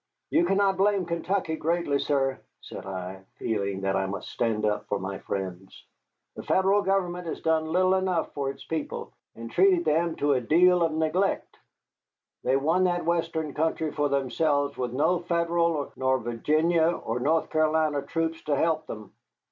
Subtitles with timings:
[0.31, 4.97] "You cannot blame Kentucky greatly, sir," said I, feeling that I must stand up for
[4.97, 5.85] my friends.
[6.35, 10.41] "The Federal government has done little enough for its people, and treated them to a
[10.41, 11.55] deal of neglect.
[12.43, 18.01] They won that western country for themselves with no Federal nor Virginia or North Carolina
[18.01, 19.13] troops to help them.